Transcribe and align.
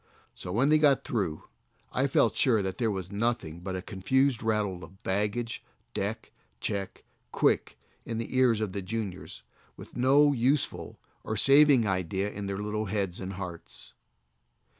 So 0.33 0.51
when 0.51 0.71
he 0.71 0.79
got 0.79 1.03
through 1.03 1.43
I 1.93 2.07
felt 2.07 2.35
sure 2.35 2.63
that 2.63 2.79
there 2.79 2.89
was 2.89 3.11
nothing 3.11 3.59
but 3.59 3.75
a 3.75 3.83
confused 3.83 4.41
rattle 4.41 4.83
of 4.83 5.03
"bag 5.03 5.33
gage, 5.33 5.63
deck, 5.93 6.31
check, 6.59 7.03
quick," 7.31 7.77
in 8.03 8.17
the 8.17 8.35
ears 8.35 8.61
of 8.61 8.71
the 8.73 8.81
juniors, 8.81 9.43
with 9.77 9.95
no 9.95 10.33
useful 10.33 10.97
or 11.23 11.37
saving 11.37 11.85
idea 11.85 12.31
in 12.31 12.47
their 12.47 12.57
little 12.63 12.85
heads 12.85 13.19
and 13.19 13.33
hearts. 13.33 13.93